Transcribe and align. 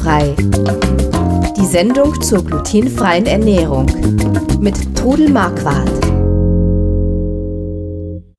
Glutenfrei. 0.00 0.34
Die 1.56 1.66
Sendung 1.66 2.20
zur 2.22 2.44
glutenfreien 2.44 3.26
Ernährung 3.26 3.86
mit 4.60 4.96
Trudel 4.96 5.30
Marquardt. 5.30 5.90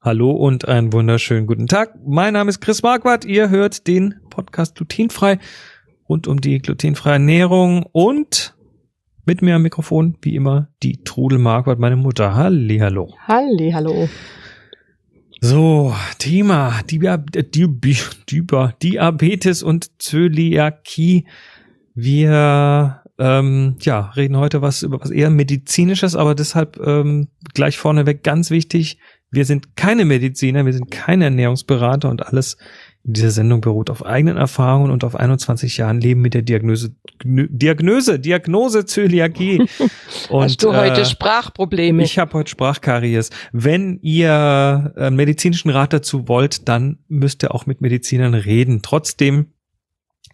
Hallo 0.01 0.31
und 0.31 0.67
einen 0.67 0.91
wunderschönen 0.91 1.45
guten 1.45 1.67
Tag. 1.67 1.93
Mein 2.03 2.33
Name 2.33 2.49
ist 2.49 2.61
Chris 2.61 2.81
Marquardt. 2.81 3.25
Ihr 3.25 3.49
hört 3.49 3.85
den 3.87 4.15
Podcast 4.29 4.75
Glutenfrei 4.75 5.37
rund 6.09 6.27
um 6.27 6.41
die 6.41 6.59
glutenfreie 6.59 7.13
Ernährung 7.13 7.85
und 7.91 8.55
mit 9.25 9.43
mir 9.43 9.55
am 9.55 9.61
Mikrofon, 9.61 10.17
wie 10.23 10.35
immer, 10.35 10.69
die 10.81 11.03
Trudel 11.03 11.37
Marquardt, 11.37 11.79
meine 11.79 11.95
Mutter. 11.95 12.33
Halli, 12.33 12.79
hallo. 12.79 13.13
Halli, 13.27 13.71
hallo. 13.71 14.09
So, 15.43 15.95
Thema 16.19 16.81
Diabetes 16.83 17.63
und 19.63 19.99
Zöliakie. 19.99 21.25
Wir 21.93 23.01
ähm, 23.17 23.75
ja, 23.81 24.11
reden 24.15 24.37
heute 24.37 24.61
was 24.61 24.81
über 24.81 24.99
was 24.99 25.11
eher 25.11 25.29
medizinisches, 25.29 26.15
aber 26.15 26.35
deshalb 26.35 26.79
ähm, 26.85 27.27
gleich 27.53 27.77
vorneweg 27.77 28.23
ganz 28.23 28.49
wichtig. 28.49 28.97
Wir 29.29 29.45
sind 29.45 29.77
keine 29.77 30.05
Mediziner, 30.05 30.65
wir 30.65 30.73
sind 30.73 30.91
keine 30.91 31.25
Ernährungsberater 31.25 32.09
und 32.09 32.25
alles 32.25 32.57
diese 33.03 33.31
Sendung 33.31 33.61
beruht 33.61 33.89
auf 33.89 34.05
eigenen 34.05 34.37
Erfahrungen 34.37 34.91
und 34.91 35.03
auf 35.03 35.15
21 35.15 35.77
Jahren 35.77 35.99
Leben 35.99 36.21
mit 36.21 36.33
der 36.33 36.43
Diagnose, 36.43 36.95
Diagnose, 37.23 38.19
Diagnose 38.19 38.85
Zöliakie. 38.85 39.65
Und, 40.29 40.43
Hast 40.43 40.63
du 40.63 40.75
heute 40.75 41.01
äh, 41.01 41.05
Sprachprobleme? 41.05 42.03
Ich 42.03 42.19
habe 42.19 42.33
heute 42.33 42.51
Sprachkaries. 42.51 43.31
Wenn 43.51 43.99
ihr 44.01 44.93
äh, 44.95 45.09
medizinischen 45.09 45.69
Rat 45.69 45.93
dazu 45.93 46.27
wollt, 46.27 46.67
dann 46.67 46.99
müsst 47.07 47.43
ihr 47.43 47.55
auch 47.55 47.65
mit 47.65 47.81
Medizinern 47.81 48.33
reden. 48.33 48.81
Trotzdem 48.81 49.47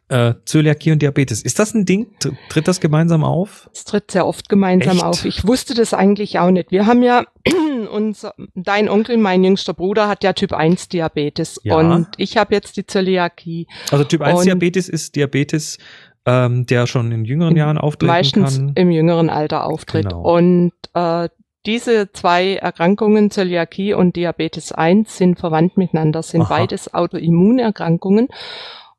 äh, 0.09 0.35
Zöliakie 0.45 0.91
und 0.91 1.01
Diabetes. 1.01 1.41
Ist 1.41 1.59
das 1.59 1.73
ein 1.73 1.85
Ding? 1.85 2.07
Tritt 2.49 2.67
das 2.67 2.79
gemeinsam 2.79 3.23
auf? 3.23 3.69
Es 3.73 3.83
tritt 3.83 4.11
sehr 4.11 4.25
oft 4.25 4.47
gemeinsam 4.47 4.97
Echt? 4.97 5.03
auf. 5.03 5.25
Ich 5.25 5.45
wusste 5.45 5.73
das 5.73 5.93
eigentlich 5.93 6.39
auch 6.39 6.51
nicht. 6.51 6.71
Wir 6.71 6.85
haben 6.85 7.03
ja, 7.03 7.25
unser, 7.91 8.33
dein 8.55 8.89
Onkel, 8.89 9.17
mein 9.17 9.43
jüngster 9.43 9.73
Bruder, 9.73 10.07
hat 10.07 10.23
ja 10.23 10.33
Typ 10.33 10.53
1 10.53 10.89
Diabetes 10.89 11.59
ja. 11.63 11.77
und 11.77 12.07
ich 12.17 12.37
habe 12.37 12.55
jetzt 12.55 12.77
die 12.77 12.85
Zöliakie. 12.85 13.67
Also 13.91 14.05
Typ 14.05 14.21
1 14.21 14.39
und 14.39 14.45
Diabetes 14.45 14.87
ist 14.87 15.15
Diabetes, 15.15 15.77
ähm, 16.25 16.65
der 16.65 16.87
schon 16.87 17.11
in 17.11 17.25
jüngeren 17.25 17.57
Jahren 17.57 17.77
auftreten 17.77 18.11
meistens 18.11 18.57
kann. 18.57 18.71
Im 18.75 18.91
jüngeren 18.91 19.29
Alter 19.29 19.65
auftritt. 19.65 20.09
Genau. 20.09 20.21
Und 20.21 20.71
äh, 20.93 21.27
diese 21.65 22.13
zwei 22.13 22.55
Erkrankungen, 22.55 23.29
Zöliakie 23.29 23.93
und 23.93 24.15
Diabetes 24.15 24.71
1, 24.71 25.17
sind 25.17 25.37
verwandt 25.37 25.75
miteinander, 25.75 26.23
sind 26.23 26.43
Aha. 26.43 26.59
beides 26.59 26.93
Autoimmunerkrankungen. 26.93 28.29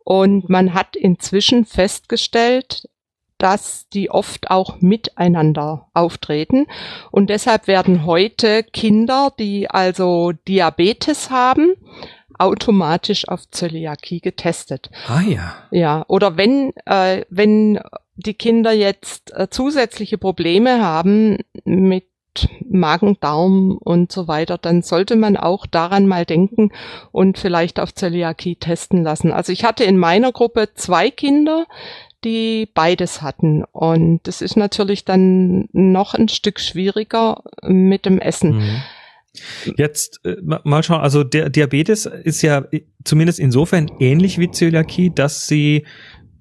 Und 0.08 0.48
man 0.48 0.72
hat 0.72 0.96
inzwischen 0.96 1.66
festgestellt, 1.66 2.88
dass 3.36 3.90
die 3.90 4.10
oft 4.10 4.50
auch 4.50 4.80
miteinander 4.80 5.90
auftreten. 5.92 6.66
Und 7.10 7.28
deshalb 7.28 7.66
werden 7.66 8.06
heute 8.06 8.62
Kinder, 8.62 9.34
die 9.38 9.68
also 9.68 10.32
Diabetes 10.32 11.28
haben, 11.28 11.74
automatisch 12.38 13.28
auf 13.28 13.50
Zöliakie 13.50 14.22
getestet. 14.22 14.88
Ah 15.08 15.20
ja. 15.20 15.56
Ja, 15.72 16.06
oder 16.08 16.38
wenn, 16.38 16.72
äh, 16.86 17.26
wenn 17.28 17.78
die 18.16 18.32
Kinder 18.32 18.72
jetzt 18.72 19.36
äh, 19.36 19.50
zusätzliche 19.50 20.16
Probleme 20.16 20.82
haben 20.82 21.36
mit 21.66 22.06
Magen, 22.69 23.17
Darm 23.20 23.78
und 23.78 24.12
so 24.12 24.28
weiter, 24.28 24.58
dann 24.58 24.83
sollte 24.83 25.17
man 25.17 25.36
auch 25.36 25.67
daran 25.67 26.06
mal 26.06 26.25
denken 26.25 26.70
und 27.12 27.39
vielleicht 27.39 27.81
auf 27.81 27.94
Zöliakie 27.94 28.56
testen 28.56 29.03
lassen. 29.03 29.33
Also 29.33 29.53
ich 29.53 29.64
hatte 29.64 29.84
in 29.84 29.98
meiner 29.98 30.33
Gruppe 30.33 30.69
zwei 30.75 31.11
Kinder, 31.11 31.66
die 32.25 32.69
beides 32.75 33.22
hatten. 33.22 33.64
Und 33.64 34.20
das 34.25 34.42
ist 34.42 34.56
natürlich 34.56 35.04
dann 35.04 35.69
noch 35.72 36.15
ein 36.15 36.28
Stück 36.28 36.60
schwieriger 36.60 37.43
mit 37.62 38.06
dem 38.06 38.21
Essen. 38.21 38.56
Mhm. 38.56 38.82
Jetzt 39.77 40.21
äh, 40.25 40.37
mal 40.43 40.82
schauen, 40.82 41.00
also 41.00 41.22
der 41.22 41.48
Diabetes 41.48 42.06
ist 42.06 42.43
ja 42.43 42.65
zumindest 43.04 43.38
insofern 43.38 43.91
ähnlich 44.00 44.38
wie 44.38 44.50
Zöliakie, 44.50 45.10
dass 45.15 45.47
sie 45.47 45.87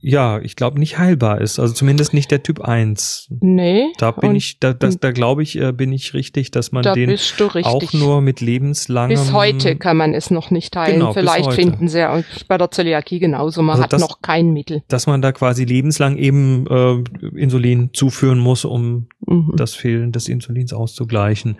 ja, 0.07 0.40
ich 0.40 0.56
glaube 0.56 0.79
nicht 0.79 0.97
heilbar 0.97 1.41
ist. 1.41 1.59
Also 1.59 1.73
zumindest 1.73 2.13
nicht 2.13 2.31
der 2.31 2.41
Typ 2.41 2.62
1. 2.62 3.28
Nee. 3.41 3.88
Da 3.97 4.12
bin 4.12 4.35
ich, 4.35 4.57
da, 4.59 4.73
das, 4.73 5.00
da 5.00 5.12
glaube 5.12 5.44
ich, 5.44 5.59
äh, 5.59 5.73
bin 5.73 5.91
ich 5.91 6.13
richtig, 6.13 6.51
dass 6.51 6.72
man 6.72 6.84
den 6.94 7.18
auch 7.63 7.91
nur 7.91 8.22
mit 8.22 8.40
lebenslangem. 8.40 9.18
Bis 9.18 9.34
heute 9.34 9.75
kann 9.75 9.97
man 9.97 10.13
es 10.13 10.31
noch 10.31 10.50
nicht 10.50 10.75
heilen. 10.78 11.00
Genau, 11.00 11.13
Vielleicht 11.13 11.51
finden 11.51 11.90
sie 11.90 12.00
ja 12.00 12.23
bei 12.47 12.57
der 12.57 12.72
Zöliakie 12.72 13.19
genauso. 13.19 13.62
Man 13.62 13.73
also 13.73 13.84
hat 13.84 13.94
das, 13.94 14.01
noch 14.01 14.22
kein 14.22 14.53
Mittel. 14.53 14.81
Dass 14.88 15.07
man 15.07 15.22
da 15.22 15.34
quasi 15.34 15.66
lebenslang 15.66 16.16
eben 16.16 16.66
äh, 16.68 17.38
Insulin 17.38 17.89
zuführen 17.91 18.39
muss, 18.39 18.63
um 18.63 19.07
mhm. 19.25 19.53
das 19.57 19.75
Fehlen 19.75 20.13
des 20.13 20.29
Insulins 20.29 20.72
auszugleichen. 20.72 21.57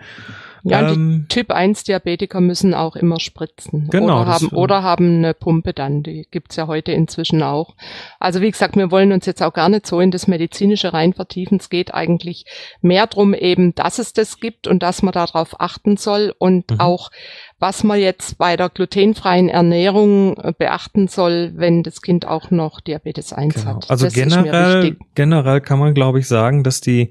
Ja, 0.62 0.90
ähm, 0.90 1.26
die 1.28 1.34
Typ 1.34 1.50
1 1.50 1.84
Diabetiker 1.84 2.40
müssen 2.40 2.74
auch 2.74 2.96
immer 2.96 3.20
spritzen. 3.20 3.88
Genau. 3.90 4.22
Oder 4.22 4.26
haben, 4.26 4.48
oder 4.48 4.82
haben 4.82 5.16
eine 5.18 5.34
Pumpe 5.34 5.72
dann. 5.72 6.02
Die 6.02 6.26
gibt's 6.30 6.56
ja 6.56 6.66
heute 6.66 6.92
inzwischen 6.92 7.42
auch. 7.42 7.74
Also 8.18 8.40
wie 8.40 8.50
gesagt, 8.50 8.76
wir 8.76 8.90
wollen 8.90 9.12
uns 9.12 9.26
jetzt 9.26 9.42
auch 9.42 9.52
gar 9.52 9.68
nicht 9.68 9.86
so 9.86 10.00
in 10.00 10.10
das 10.10 10.26
Medizinische 10.26 10.92
rein 10.92 11.12
vertiefen. 11.12 11.58
Es 11.58 11.70
geht 11.70 11.94
eigentlich 11.94 12.44
mehr 12.80 13.06
drum 13.06 13.34
eben, 13.34 13.74
dass 13.74 13.98
es 13.98 14.12
das 14.12 14.40
gibt 14.40 14.66
und 14.66 14.82
dass 14.82 15.02
man 15.02 15.12
darauf 15.12 15.60
achten 15.60 15.96
soll 15.96 16.34
und 16.38 16.70
mhm. 16.70 16.80
auch 16.80 17.10
was 17.60 17.82
man 17.82 17.98
jetzt 17.98 18.38
bei 18.38 18.56
der 18.56 18.68
glutenfreien 18.68 19.48
Ernährung 19.48 20.36
äh, 20.36 20.52
beachten 20.56 21.08
soll, 21.08 21.52
wenn 21.56 21.82
das 21.82 22.02
Kind 22.02 22.26
auch 22.26 22.50
noch 22.50 22.80
Diabetes 22.80 23.32
1 23.32 23.54
genau. 23.54 23.66
hat. 23.66 23.90
Also 23.90 24.04
das 24.06 24.14
generell, 24.14 24.96
generell 25.14 25.60
kann 25.60 25.78
man, 25.78 25.92
glaube 25.94 26.20
ich, 26.20 26.28
sagen, 26.28 26.62
dass 26.62 26.80
die 26.80 27.10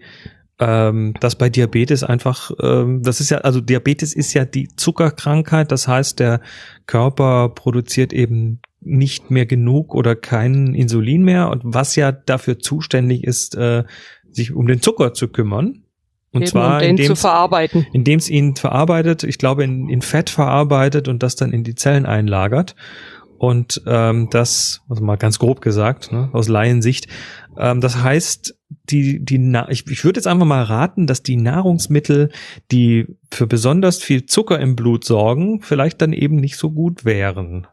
ähm, 0.60 1.14
dass 1.20 1.36
bei 1.36 1.50
Diabetes 1.50 2.04
einfach, 2.04 2.52
ähm, 2.62 3.04
das 3.04 3.20
ist 3.20 3.30
ja, 3.30 3.40
also 3.40 3.62
Diabetes 3.62 4.14
ist 4.14 4.34
ja 4.34 4.46
die 4.46 4.70
Zuckerkrankheit, 4.76 5.72
das 5.72 5.88
heißt, 5.88 6.20
der 6.20 6.42
Körper 6.88 7.50
produziert 7.50 8.12
eben 8.12 8.60
nicht 8.82 9.30
mehr 9.30 9.46
genug 9.46 9.94
oder 9.94 10.16
kein 10.16 10.74
Insulin 10.74 11.24
mehr 11.24 11.50
und 11.50 11.62
was 11.64 11.96
ja 11.96 12.12
dafür 12.12 12.60
zuständig 12.60 13.24
ist, 13.24 13.56
äh, 13.56 13.84
sich 14.32 14.54
um 14.54 14.68
den 14.68 14.82
Zucker 14.82 15.14
zu 15.14 15.28
kümmern. 15.28 15.84
Und 16.32 16.42
Eben, 16.42 16.52
zwar, 16.52 16.82
um 16.82 16.96
den 16.96 17.08
zu 17.08 17.16
verarbeiten. 17.16 17.88
Indem 17.94 18.20
es 18.20 18.30
ihn 18.30 18.56
verarbeitet, 18.56 19.24
ich 19.24 19.38
glaube, 19.38 19.64
in, 19.64 19.90
in 19.90 20.02
Fett 20.02 20.30
verarbeitet 20.30 21.08
und 21.08 21.24
das 21.24 21.36
dann 21.36 21.54
in 21.54 21.64
die 21.64 21.76
Zellen 21.76 22.06
einlagert. 22.06 22.76
Und 23.38 23.82
ähm, 23.86 24.30
das, 24.32 24.82
also 24.90 25.04
mal 25.04 25.16
ganz 25.16 25.40
grob 25.40 25.62
gesagt, 25.62 26.12
ne, 26.12 26.30
aus 26.34 26.48
Laiensicht, 26.48 27.08
ähm, 27.60 27.82
das 27.82 28.02
heißt, 28.02 28.56
die, 28.90 29.24
die, 29.24 29.38
Na 29.38 29.70
ich, 29.70 29.88
ich 29.90 30.04
würde 30.04 30.20
jetzt 30.20 30.28
einfach 30.28 30.46
mal 30.46 30.64
raten, 30.64 31.08
dass 31.08 31.24
die 31.24 31.38
Nahrungsmittel, 31.38 32.32
die 32.72 33.08
für 33.32 33.48
besonders 33.48 34.02
viel 34.02 34.26
Zucker 34.26 34.60
im 34.60 34.76
Blut 34.76 35.04
sorgen, 35.04 35.62
vielleicht 35.62 36.02
dann 36.02 36.14
eben 36.14 36.38
nicht 36.38 36.58
so 36.58 36.72
gut 36.72 37.06
wären. 37.06 37.68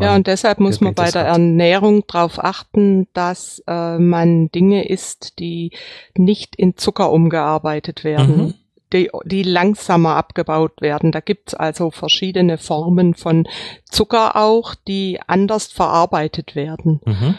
Ja, 0.00 0.14
und 0.14 0.26
deshalb 0.26 0.60
muss 0.60 0.80
man 0.80 0.94
bei 0.94 1.10
der 1.10 1.22
hat. 1.22 1.32
Ernährung 1.32 2.04
darauf 2.06 2.42
achten, 2.42 3.08
dass 3.14 3.62
äh, 3.66 3.98
man 3.98 4.50
Dinge 4.50 4.88
isst, 4.88 5.38
die 5.38 5.72
nicht 6.16 6.56
in 6.56 6.76
Zucker 6.76 7.10
umgearbeitet 7.10 8.04
werden. 8.04 8.36
Mhm. 8.36 8.54
Die, 8.92 9.10
die 9.24 9.42
langsamer 9.42 10.16
abgebaut 10.16 10.82
werden. 10.82 11.12
Da 11.12 11.20
gibt's 11.20 11.54
also 11.54 11.90
verschiedene 11.90 12.58
Formen 12.58 13.14
von 13.14 13.48
Zucker 13.90 14.36
auch, 14.36 14.74
die 14.74 15.18
anders 15.26 15.68
verarbeitet 15.68 16.54
werden. 16.54 17.00
Mhm 17.06 17.34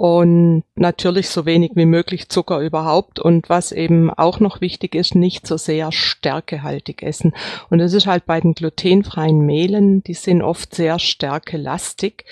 und 0.00 0.64
natürlich 0.76 1.28
so 1.28 1.44
wenig 1.44 1.72
wie 1.74 1.84
möglich 1.84 2.30
Zucker 2.30 2.60
überhaupt 2.60 3.20
und 3.20 3.50
was 3.50 3.70
eben 3.70 4.08
auch 4.08 4.40
noch 4.40 4.62
wichtig 4.62 4.94
ist, 4.94 5.14
nicht 5.14 5.46
so 5.46 5.58
sehr 5.58 5.92
stärkehaltig 5.92 7.02
essen. 7.02 7.34
Und 7.68 7.80
das 7.80 7.92
ist 7.92 8.06
halt 8.06 8.24
bei 8.24 8.40
den 8.40 8.54
glutenfreien 8.54 9.44
Mehlen, 9.44 10.02
die 10.02 10.14
sind 10.14 10.40
oft 10.40 10.74
sehr 10.74 10.98
stärkelastig 10.98 12.24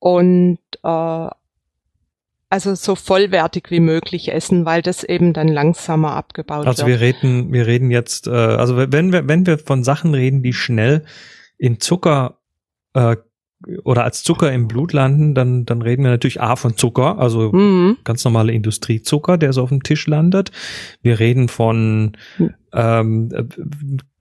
und 0.00 0.58
äh, 0.82 1.28
also 2.48 2.74
so 2.74 2.96
vollwertig 2.96 3.70
wie 3.70 3.78
möglich 3.78 4.32
essen, 4.32 4.66
weil 4.66 4.82
das 4.82 5.04
eben 5.04 5.34
dann 5.34 5.46
langsamer 5.46 6.16
abgebaut 6.16 6.66
also 6.66 6.84
wird. 6.84 7.00
Also 7.00 7.00
wir 7.00 7.00
reden, 7.00 7.52
wir 7.52 7.68
reden 7.68 7.92
jetzt, 7.92 8.26
äh, 8.26 8.32
also 8.32 8.76
wenn 8.76 9.12
wir, 9.12 9.28
wenn 9.28 9.46
wir 9.46 9.58
von 9.58 9.84
Sachen 9.84 10.14
reden, 10.14 10.42
die 10.42 10.52
schnell 10.52 11.04
in 11.58 11.78
Zucker 11.78 12.38
äh, 12.94 13.14
oder 13.84 14.04
als 14.04 14.22
Zucker 14.22 14.52
im 14.52 14.68
Blut 14.68 14.92
landen, 14.92 15.34
dann, 15.34 15.64
dann 15.64 15.82
reden 15.82 16.04
wir 16.04 16.10
natürlich 16.10 16.40
A 16.40 16.56
von 16.56 16.76
Zucker, 16.76 17.18
also 17.18 17.52
mhm. 17.52 17.98
ganz 18.04 18.24
normale 18.24 18.52
Industriezucker, 18.52 19.38
der 19.38 19.52
so 19.52 19.62
auf 19.62 19.68
dem 19.70 19.82
Tisch 19.82 20.06
landet. 20.06 20.52
Wir 21.02 21.18
reden 21.18 21.48
von 21.48 22.12
ähm, 22.72 23.30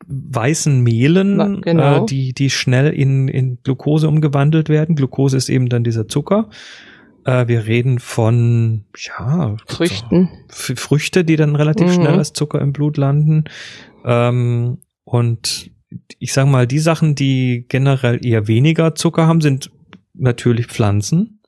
weißen 0.07 0.81
Mehlen, 0.81 1.61
genau. 1.61 2.03
äh, 2.03 2.05
die, 2.05 2.33
die 2.33 2.49
schnell 2.49 2.91
in, 2.91 3.27
in 3.27 3.57
Glucose 3.63 4.07
umgewandelt 4.07 4.69
werden. 4.69 4.95
Glucose 4.95 5.37
ist 5.37 5.49
eben 5.49 5.69
dann 5.69 5.83
dieser 5.83 6.07
Zucker. 6.07 6.49
Äh, 7.25 7.47
wir 7.47 7.65
reden 7.65 7.99
von 7.99 8.85
ja, 8.95 9.55
Früchten. 9.67 10.29
Früchte, 10.49 11.23
die 11.23 11.35
dann 11.35 11.55
relativ 11.55 11.87
mhm. 11.87 11.93
schnell 11.93 12.17
als 12.17 12.33
Zucker 12.33 12.61
im 12.61 12.73
Blut 12.73 12.97
landen. 12.97 13.45
Ähm, 14.05 14.79
und 15.03 15.71
ich 16.19 16.33
sage 16.33 16.49
mal, 16.49 16.67
die 16.67 16.79
Sachen, 16.79 17.15
die 17.15 17.65
generell 17.69 18.25
eher 18.25 18.47
weniger 18.47 18.95
Zucker 18.95 19.27
haben, 19.27 19.41
sind 19.41 19.71
natürlich 20.13 20.67
Pflanzen. 20.67 21.39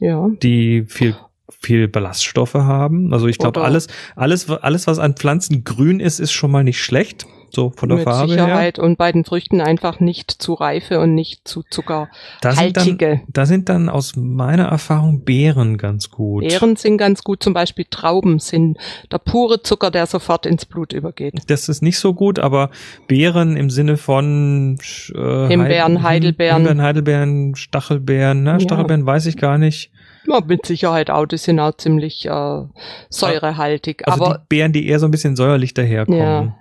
Ja. 0.00 0.28
Die 0.42 0.84
viel 0.86 1.14
viel 1.50 1.88
Ballaststoffe 1.88 2.54
haben. 2.54 3.12
Also 3.12 3.26
ich 3.26 3.38
glaube, 3.38 3.62
alles, 3.62 3.88
alles, 4.16 4.48
alles, 4.50 4.86
was 4.86 4.98
an 4.98 5.14
Pflanzen 5.14 5.64
grün 5.64 6.00
ist, 6.00 6.18
ist 6.18 6.32
schon 6.32 6.50
mal 6.50 6.64
nicht 6.64 6.82
schlecht. 6.82 7.26
So 7.54 7.72
von 7.76 7.88
der 7.88 7.98
Mit 7.98 8.04
Farbe 8.04 8.30
Sicherheit 8.30 8.78
her. 8.78 8.84
und 8.84 8.98
bei 8.98 9.12
den 9.12 9.24
Früchten 9.24 9.60
einfach 9.60 10.00
nicht 10.00 10.30
zu 10.30 10.54
reife 10.54 11.00
und 11.00 11.14
nicht 11.14 11.46
zu 11.46 11.62
zuckerhaltige. 11.68 13.20
Da 13.28 13.46
sind, 13.46 13.68
dann, 13.68 13.88
aus 13.88 14.16
meiner 14.16 14.64
Erfahrung 14.64 15.24
Beeren 15.24 15.78
ganz 15.78 16.10
gut. 16.10 16.42
Beeren 16.46 16.76
sind 16.76 16.98
ganz 16.98 17.22
gut, 17.22 17.42
zum 17.42 17.54
Beispiel 17.54 17.86
Trauben 17.88 18.38
sind 18.38 18.78
der 19.10 19.18
pure 19.18 19.62
Zucker, 19.62 19.90
der 19.90 20.06
sofort 20.06 20.46
ins 20.46 20.64
Blut 20.64 20.92
übergeht. 20.92 21.34
Das 21.46 21.68
ist 21.68 21.82
nicht 21.82 21.98
so 21.98 22.14
gut, 22.14 22.38
aber 22.38 22.70
Beeren 23.06 23.56
im 23.56 23.70
Sinne 23.70 23.96
von 23.96 24.78
äh, 25.14 25.48
Himbeeren, 25.48 26.02
Heidelbeeren. 26.02 26.56
Himbeeren, 26.56 26.82
Heidelbeeren, 26.82 27.54
Stachelbeeren, 27.54 28.42
ne? 28.42 28.60
Stachelbeeren 28.60 29.02
ja. 29.02 29.06
weiß 29.06 29.26
ich 29.26 29.36
gar 29.36 29.58
nicht. 29.58 29.90
Ja, 30.26 30.40
mit 30.46 30.64
Sicherheit 30.66 31.10
auch, 31.10 31.26
die 31.26 31.36
sind 31.36 31.60
auch 31.60 31.76
ziemlich 31.76 32.26
äh, 32.26 32.62
säurehaltig. 33.10 34.06
Also 34.06 34.24
aber 34.24 34.38
die 34.38 34.44
Beeren, 34.48 34.72
die 34.72 34.86
eher 34.86 34.98
so 34.98 35.06
ein 35.06 35.10
bisschen 35.10 35.36
säuerlich 35.36 35.74
daherkommen. 35.74 36.18
Ja. 36.18 36.56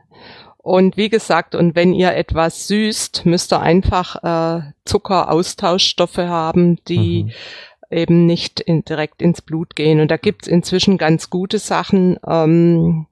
Und 0.64 0.96
wie 0.96 1.10
gesagt, 1.10 1.56
und 1.56 1.76
wenn 1.76 1.94
ihr 1.94 2.16
etwas 2.16 2.68
süßt, 2.70 3.26
müsst 3.26 3.52
ihr 3.52 3.60
einfach 3.60 4.24
äh, 4.24 4.72
Zuckeraustauschstoffe 4.86 6.18
haben, 6.18 6.80
die 6.86 7.26
mhm. 7.26 7.32
eben 7.92 8.26
nicht 8.26 8.62
in, 8.62 8.86
direkt 8.86 9.22
ins 9.22 9.42
Blut 9.42 9.76
gehen. 9.76 10.00
Und 10.00 10.10
da 10.10 10.16
gibt's 10.16 10.48
inzwischen 10.48 10.98
ganz 10.98 11.30
gute 11.30 11.60
Sachen. 11.60 12.18
Ähm, 12.26 13.08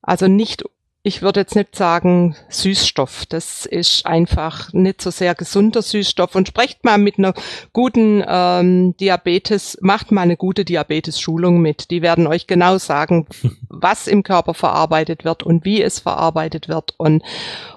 also 0.00 0.28
nicht 0.28 0.64
ich 1.02 1.22
würde 1.22 1.40
jetzt 1.40 1.56
nicht 1.56 1.74
sagen 1.74 2.36
Süßstoff. 2.50 3.24
Das 3.26 3.64
ist 3.64 4.04
einfach 4.04 4.70
nicht 4.74 5.00
so 5.00 5.10
sehr 5.10 5.34
gesunder 5.34 5.80
Süßstoff. 5.80 6.34
Und 6.34 6.48
sprecht 6.48 6.84
mal 6.84 6.98
mit 6.98 7.16
einer 7.16 7.32
guten 7.72 8.22
ähm, 8.26 8.94
Diabetes, 8.98 9.78
macht 9.80 10.12
mal 10.12 10.22
eine 10.22 10.36
gute 10.36 10.66
Diabetes-Schulung 10.66 11.62
mit. 11.62 11.90
Die 11.90 12.02
werden 12.02 12.26
euch 12.26 12.46
genau 12.46 12.76
sagen, 12.76 13.26
was 13.68 14.08
im 14.08 14.22
Körper 14.22 14.52
verarbeitet 14.52 15.24
wird 15.24 15.42
und 15.42 15.64
wie 15.64 15.82
es 15.82 16.00
verarbeitet 16.00 16.68
wird. 16.68 16.94
Und, 16.98 17.22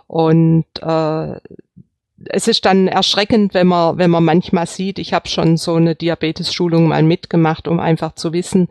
und 0.08 0.66
äh, 0.82 1.40
es 2.26 2.48
ist 2.48 2.66
dann 2.66 2.88
erschreckend, 2.88 3.54
wenn 3.54 3.68
man, 3.68 3.98
wenn 3.98 4.10
man 4.10 4.24
manchmal 4.24 4.68
sieht, 4.68 5.00
ich 5.00 5.14
habe 5.14 5.28
schon 5.28 5.58
so 5.58 5.76
eine 5.76 5.96
Diabetes-Schulung 5.96 6.88
mal 6.88 7.04
mitgemacht, 7.04 7.68
um 7.68 7.80
einfach 7.80 8.16
zu 8.16 8.34
wissen. 8.34 8.68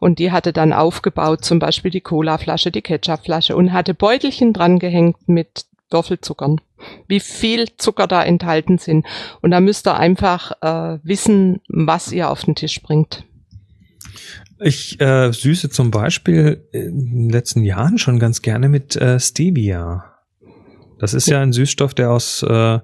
Und 0.00 0.18
die 0.18 0.32
hatte 0.32 0.52
dann 0.52 0.72
aufgebaut, 0.72 1.44
zum 1.44 1.58
Beispiel 1.58 1.90
die 1.90 2.00
Cola-Flasche, 2.00 2.70
die 2.70 2.82
Ketchup-Flasche 2.82 3.56
und 3.56 3.72
hatte 3.72 3.94
Beutelchen 3.94 4.52
dran 4.52 4.78
gehängt 4.78 5.28
mit 5.28 5.66
Würfelzuckern. 5.90 6.60
Wie 7.06 7.20
viel 7.20 7.68
Zucker 7.76 8.06
da 8.06 8.22
enthalten 8.22 8.78
sind. 8.78 9.06
Und 9.40 9.50
da 9.50 9.60
müsst 9.60 9.86
ihr 9.86 9.96
einfach 9.96 10.52
äh, 10.60 10.98
wissen, 11.02 11.60
was 11.68 12.12
ihr 12.12 12.30
auf 12.30 12.44
den 12.44 12.54
Tisch 12.54 12.82
bringt. 12.82 13.24
Ich 14.58 15.00
äh, 15.00 15.32
süße 15.32 15.70
zum 15.70 15.90
Beispiel 15.90 16.66
in 16.72 17.10
den 17.10 17.30
letzten 17.30 17.62
Jahren 17.62 17.98
schon 17.98 18.18
ganz 18.18 18.42
gerne 18.42 18.68
mit 18.68 18.96
äh, 18.96 19.20
Stevia. 19.20 20.15
Das 20.98 21.14
ist 21.14 21.28
ja 21.28 21.40
ein 21.40 21.52
Süßstoff, 21.52 21.94
der 21.94 22.10
aus 22.10 22.42
äh, 22.42 22.78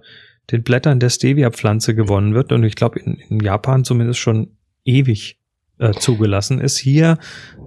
den 0.51 0.63
Blättern 0.63 1.01
der 1.01 1.11
Stevia-Pflanze 1.11 1.95
gewonnen 1.95 2.35
wird 2.35 2.53
und 2.53 2.65
ich 2.65 2.75
glaube 2.75 2.99
in, 2.99 3.15
in, 3.15 3.41
Japan 3.41 3.85
zumindest 3.85 4.19
schon 4.19 4.57
ewig 4.85 5.39
äh, 5.79 5.93
zugelassen 5.93 6.61
ist. 6.61 6.79
Hier 6.79 7.19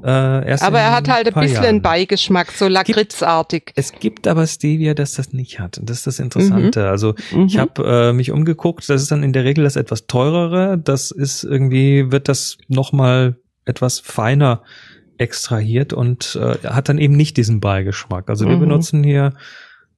äh, 0.04 0.48
erst 0.48 0.64
Aber 0.64 0.80
er 0.80 0.92
hat 0.94 1.10
halt 1.10 1.28
ein 1.28 1.42
bisschen 1.42 1.64
Jahren. 1.64 1.82
Beigeschmack, 1.82 2.52
so 2.52 2.68
lakritzartig. 2.68 3.72
Es 3.76 3.92
gibt 3.94 4.28
aber 4.28 4.46
Stevia, 4.46 4.94
das 4.94 5.14
das 5.14 5.34
nicht 5.34 5.60
hat. 5.60 5.78
Und 5.78 5.90
das 5.90 5.98
ist 5.98 6.08
das 6.08 6.20
Interessante. 6.20 6.82
Mhm. 6.82 6.86
Also 6.86 7.16
mhm. 7.32 7.46
ich 7.46 7.58
habe 7.58 7.84
äh, 7.84 8.14
mich 8.14 8.32
umgeguckt, 8.32 8.88
das 8.90 9.02
ist 9.02 9.12
dann 9.12 9.24
in 9.24 9.34
der 9.34 9.46
Regel 9.46 9.64
das 9.64 9.76
etwas 9.76 10.06
teurere. 10.06 10.78
Das 10.78 11.12
ist 11.12 11.44
irgendwie, 11.44 12.12
wird 12.12 12.30
das 12.30 12.58
nochmal 12.68 13.38
etwas 13.66 14.00
feiner 14.00 14.62
extrahiert 15.18 15.94
und 15.94 16.38
äh, 16.40 16.68
hat 16.68 16.90
dann 16.90 16.98
eben 16.98 17.16
nicht 17.16 17.38
diesen 17.38 17.62
Beigeschmack. 17.62 18.30
Also 18.30 18.48
wir 18.48 18.58
mhm. 18.58 18.62
benutzen 18.62 19.04
hier 19.04 19.34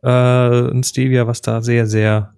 äh, 0.07 0.71
ein 0.71 0.83
Stevia, 0.83 1.27
was 1.27 1.42
da 1.42 1.62
sehr, 1.62 1.86
sehr 1.86 2.33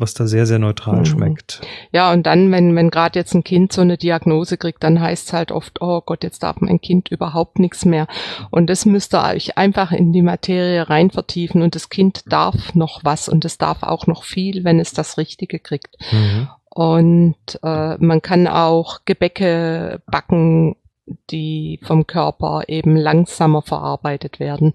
was 0.00 0.14
da 0.14 0.26
sehr, 0.26 0.46
sehr 0.46 0.58
neutral 0.58 1.00
mhm. 1.00 1.04
schmeckt. 1.04 1.60
Ja, 1.92 2.10
und 2.12 2.24
dann, 2.24 2.50
wenn, 2.50 2.74
wenn 2.74 2.90
gerade 2.90 3.18
jetzt 3.18 3.34
ein 3.34 3.44
Kind 3.44 3.72
so 3.72 3.82
eine 3.82 3.98
Diagnose 3.98 4.56
kriegt, 4.56 4.82
dann 4.82 5.00
heißt 5.00 5.28
es 5.28 5.32
halt 5.32 5.52
oft, 5.52 5.82
oh 5.82 6.00
Gott, 6.00 6.24
jetzt 6.24 6.42
darf 6.42 6.56
mein 6.60 6.80
Kind 6.80 7.10
überhaupt 7.10 7.58
nichts 7.58 7.84
mehr. 7.84 8.06
Und 8.50 8.70
das 8.70 8.86
müsst 8.86 9.14
ihr 9.14 9.22
euch 9.22 9.58
einfach 9.58 9.92
in 9.92 10.12
die 10.12 10.22
Materie 10.22 10.88
rein 10.88 11.10
vertiefen 11.10 11.60
und 11.60 11.74
das 11.74 11.90
Kind 11.90 12.22
darf 12.32 12.74
noch 12.74 13.04
was 13.04 13.28
und 13.28 13.44
es 13.44 13.58
darf 13.58 13.82
auch 13.82 14.06
noch 14.06 14.24
viel, 14.24 14.64
wenn 14.64 14.80
es 14.80 14.92
das 14.92 15.18
Richtige 15.18 15.58
kriegt. 15.58 15.96
Mhm. 16.10 16.48
Und 16.72 17.58
äh, 17.62 17.96
man 17.98 18.22
kann 18.22 18.46
auch 18.46 19.00
Gebäcke 19.04 20.00
backen 20.06 20.76
die 21.30 21.80
vom 21.82 22.06
Körper 22.06 22.62
eben 22.68 22.96
langsamer 22.96 23.62
verarbeitet 23.62 24.40
werden. 24.40 24.72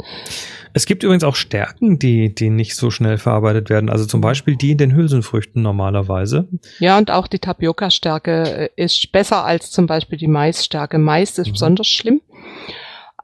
Es 0.74 0.86
gibt 0.86 1.04
übrigens 1.04 1.24
auch 1.24 1.36
Stärken, 1.36 2.00
die, 2.00 2.34
die 2.34 2.50
nicht 2.50 2.76
so 2.76 2.92
schnell 2.92 3.18
verarbeitet 3.18 3.70
werden. 3.70 3.90
Also 3.90 4.06
zum 4.06 4.22
Beispiel 4.22 4.56
die 4.56 4.72
in 4.72 4.78
den 4.78 4.96
Hülsenfrüchten 4.96 5.62
normalerweise. 5.62 6.48
Ja, 6.80 6.98
und 6.98 7.12
auch 7.12 7.28
die 7.28 7.40
Tapioca-Stärke 7.40 8.70
äh, 8.78 8.84
ist 8.84 9.12
besser 9.12 9.46
als 9.46 9.72
zum 9.72 9.88
Beispiel 9.88 10.18
die 10.18 10.28
Maisstärke. 10.28 10.98
Mais 10.98 11.38
ist 11.38 11.48
mhm. 11.48 11.52
besonders 11.52 11.88
schlimm. 11.88 12.22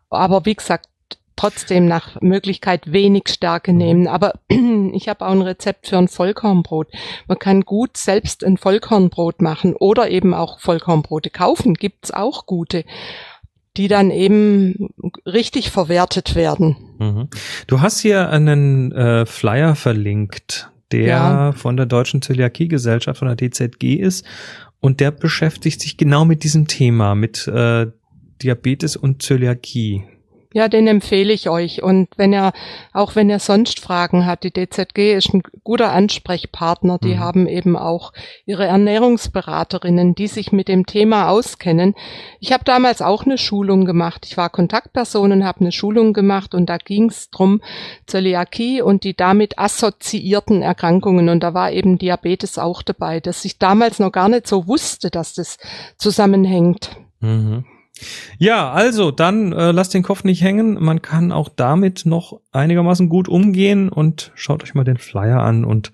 Aber 0.10 0.46
wie 0.46 0.56
gesagt, 0.56 0.88
trotzdem 1.42 1.88
nach 1.88 2.22
Möglichkeit 2.22 2.92
wenig 2.94 3.24
Stärke 3.30 3.72
mhm. 3.72 3.78
nehmen. 3.78 4.08
Aber 4.08 4.34
ich 4.94 5.10
habe 5.10 5.26
auch 5.26 5.32
ein 5.32 5.42
Rezept 5.42 5.88
für 5.88 5.98
ein 5.98 6.08
Vollkornbrot. 6.08 6.88
Man 7.28 7.40
kann 7.40 7.62
gut 7.62 7.98
selbst 7.98 8.44
ein 8.44 8.58
Vollkornbrot 8.58 9.42
machen 9.42 9.76
oder 9.76 10.10
eben 10.12 10.36
auch 10.36 10.60
Vollkornbrote 10.60 11.32
kaufen. 11.32 11.74
Gibt's 11.74 12.12
auch 12.12 12.46
gute 12.46 12.86
die 13.78 13.88
dann 13.88 14.12
eben 14.12 14.90
richtig 15.26 15.72
verwertet 15.72 16.36
werden. 16.36 16.76
Mhm. 17.00 17.30
Du 17.68 17.80
hast 17.80 18.02
hier 18.02 18.30
einen 18.30 18.92
äh, 18.92 19.26
Flyer 19.26 19.76
verlinkt, 19.76 20.70
der 20.92 21.08
ja. 21.08 21.52
von 21.54 21.78
der 21.78 21.86
Deutschen 21.86 22.22
Zöliakie-Gesellschaft, 22.22 23.20
von 23.20 23.30
der 23.30 23.38
DZG 23.38 23.96
ist. 23.96 24.26
Und 24.82 25.00
der 25.00 25.12
beschäftigt 25.12 25.80
sich 25.80 25.96
genau 25.96 26.26
mit 26.26 26.44
diesem 26.44 26.68
Thema, 26.68 27.16
mit 27.16 27.48
äh, 27.48 27.88
Diabetes 28.44 28.98
und 28.98 29.22
Zöliakie. 29.22 30.04
Ja, 30.54 30.68
den 30.68 30.86
empfehle 30.88 31.32
ich 31.32 31.50
euch. 31.50 31.82
Und 31.82 32.10
wenn 32.18 32.34
ihr, 32.34 32.52
auch 32.92 33.16
wenn 33.16 33.30
ihr 33.30 33.40
sonst 33.40 33.80
Fragen 33.80 34.26
habt, 34.26 34.44
die 34.44 34.52
DZG 34.52 35.14
ist 35.16 35.34
ein 35.34 35.44
guter 35.64 35.94
Ansprechpartner. 35.94 36.98
Die 36.98 37.16
mhm. 37.16 37.20
haben 37.20 37.48
eben 37.48 37.78
auch 37.78 38.12
ihre 38.46 38.66
Ernährungsberaterinnen, 38.66 40.14
die 40.14 40.28
sich 40.28 40.52
mit 40.52 40.68
dem 40.68 40.86
Thema 40.86 41.30
auskennen. 41.30 41.96
Ich 42.42 42.52
habe 42.52 42.66
damals 42.66 43.02
auch 43.02 43.26
eine 43.26 43.38
Schulung 43.38 43.86
gemacht. 43.86 44.26
Ich 44.28 44.36
war 44.36 44.50
Kontaktperson 44.50 45.32
und 45.32 45.46
habe 45.46 45.62
eine 45.62 45.72
Schulung 45.72 46.12
gemacht 46.12 46.54
und 46.54 46.66
da 46.66 46.78
ging 46.78 47.10
es 47.10 47.30
drum 47.30 47.62
Zöliakie 48.06 48.82
und 48.82 49.06
die 49.06 49.16
damit 49.16 49.58
assoziierten 49.58 50.62
Erkrankungen. 50.62 51.30
Und 51.30 51.44
da 51.44 51.54
war 51.54 51.72
eben 51.72 51.98
Diabetes 51.98 52.58
auch 52.58 52.82
dabei, 52.82 53.22
dass 53.22 53.46
ich 53.46 53.58
damals 53.58 54.00
noch 54.00 54.12
gar 54.12 54.28
nicht 54.28 54.48
so 54.48 54.68
wusste, 54.68 55.10
dass 55.10 55.34
das 55.34 55.58
zusammenhängt. 55.98 56.90
Mhm. 57.22 57.64
Ja, 58.38 58.72
also 58.72 59.12
dann 59.12 59.54
äh, 59.54 59.72
lasst 59.72 59.94
den 59.94 60.04
Kopf 60.04 60.24
nicht 60.24 60.42
hängen. 60.42 60.82
Man 60.82 61.02
kann 61.02 61.32
auch 61.32 61.50
damit 61.50 62.06
noch 62.06 62.42
einigermaßen 62.52 63.10
gut 63.10 63.30
umgehen 63.30 63.90
und 63.90 64.32
schaut 64.36 64.64
euch 64.64 64.74
mal 64.74 64.84
den 64.84 64.98
Flyer 64.98 65.42
an 65.42 65.66
und 65.66 65.92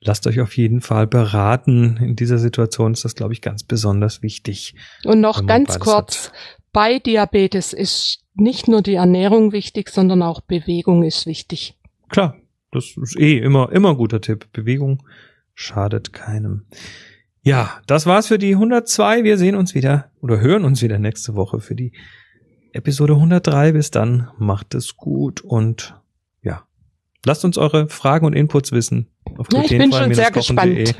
lasst 0.00 0.26
euch 0.26 0.40
auf 0.40 0.56
jeden 0.56 0.80
Fall 0.80 1.06
beraten. 1.06 1.96
In 1.96 2.16
dieser 2.16 2.38
Situation 2.38 2.92
ist 2.92 3.04
das, 3.04 3.14
glaube 3.14 3.32
ich, 3.32 3.42
ganz 3.42 3.64
besonders 3.64 4.22
wichtig. 4.22 4.74
Und 5.04 5.20
noch 5.20 5.46
ganz 5.46 5.78
kurz, 5.78 6.26
hat. 6.26 6.32
bei 6.72 6.98
Diabetes 6.98 7.72
ist 7.72 8.20
nicht 8.34 8.68
nur 8.68 8.82
die 8.82 8.94
Ernährung 8.94 9.52
wichtig, 9.52 9.90
sondern 9.90 10.22
auch 10.22 10.40
Bewegung 10.40 11.02
ist 11.02 11.26
wichtig. 11.26 11.76
Klar, 12.08 12.36
das 12.70 12.96
ist 12.96 13.18
eh 13.18 13.38
immer, 13.38 13.72
immer 13.72 13.90
ein 13.90 13.96
guter 13.96 14.20
Tipp. 14.20 14.46
Bewegung 14.52 15.02
schadet 15.54 16.12
keinem. 16.12 16.66
Ja, 17.48 17.80
das 17.86 18.04
war's 18.04 18.26
für 18.26 18.36
die 18.36 18.52
102. 18.52 19.24
Wir 19.24 19.38
sehen 19.38 19.54
uns 19.54 19.74
wieder 19.74 20.10
oder 20.20 20.38
hören 20.38 20.66
uns 20.66 20.82
wieder 20.82 20.98
nächste 20.98 21.34
Woche 21.34 21.60
für 21.60 21.74
die 21.74 21.92
Episode 22.74 23.14
103. 23.14 23.72
Bis 23.72 23.90
dann, 23.90 24.28
macht 24.36 24.74
es 24.74 24.98
gut 24.98 25.40
und 25.40 25.98
ja, 26.42 26.64
lasst 27.24 27.46
uns 27.46 27.56
eure 27.56 27.88
Fragen 27.88 28.26
und 28.26 28.34
Inputs 28.34 28.70
wissen. 28.70 29.08
Auf 29.38 29.46
ja, 29.50 29.62
ich 29.62 29.70
bin 29.70 29.90
schon 29.90 30.12
sehr 30.12 30.30
gespannt. 30.30 30.94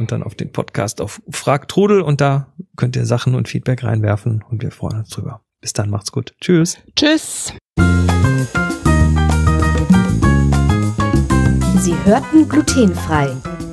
Und 0.00 0.10
dann 0.10 0.24
auf 0.24 0.34
den 0.34 0.50
Podcast 0.50 1.00
auf 1.00 1.22
Frag 1.30 1.68
Trudel 1.68 2.00
und 2.00 2.20
da 2.20 2.52
könnt 2.74 2.96
ihr 2.96 3.06
Sachen 3.06 3.36
und 3.36 3.46
Feedback 3.46 3.84
reinwerfen 3.84 4.42
und 4.50 4.64
wir 4.64 4.72
freuen 4.72 4.98
uns 4.98 5.10
drüber. 5.10 5.42
Bis 5.60 5.74
dann, 5.74 5.90
macht's 5.90 6.10
gut. 6.10 6.34
Tschüss. 6.40 6.78
Tschüss. 6.96 7.54
Sie 11.78 11.94
hörten 12.04 12.48
glutenfrei 12.48 13.30